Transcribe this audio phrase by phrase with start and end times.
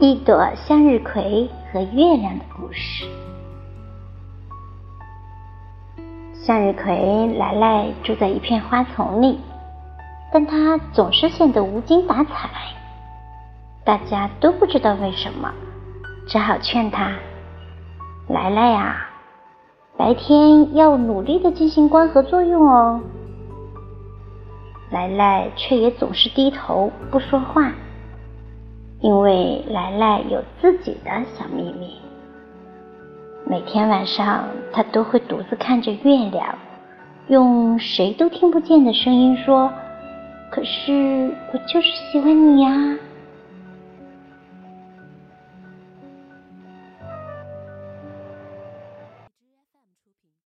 [0.00, 3.06] 一朵向日葵和月亮的故事。
[6.32, 9.38] 向日葵来来住在一片花丛里，
[10.32, 12.50] 但它总是显得无精打采。
[13.84, 15.52] 大家都不知道为什么，
[16.26, 17.12] 只好劝他
[18.28, 19.08] ：“来来呀，
[19.96, 23.00] 白天要努力的进行光合作用哦。”
[24.90, 27.72] 来来却也总是低头不说话，
[29.00, 31.94] 因为莱莱有自己的小秘密。
[33.46, 36.58] 每天晚上，他都会独自看着月亮，
[37.28, 39.70] 用谁都听不见的声音说
[40.50, 42.96] ：“可是我就是喜欢你呀。”